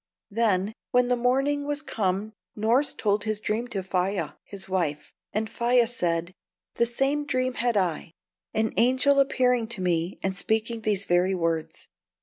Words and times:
Then 0.31 0.73
when 0.89 1.09
the 1.09 1.15
morning 1.15 1.67
was 1.67 1.83
come 1.83 2.33
Norss 2.57 2.95
told 2.97 3.23
his 3.23 3.39
dream 3.39 3.67
to 3.67 3.83
Faia, 3.83 4.35
his 4.43 4.67
wife; 4.67 5.13
and 5.31 5.47
Faia 5.47 5.85
said, 5.85 6.33
"The 6.73 6.87
same 6.87 7.23
dream 7.23 7.53
had 7.53 7.77
I, 7.77 8.13
an 8.51 8.73
angel 8.77 9.19
appearing 9.19 9.67
to 9.67 9.81
me 9.81 10.17
and 10.23 10.35
speaking 10.35 10.81
these 10.81 11.05
very 11.05 11.35
words." 11.35 11.87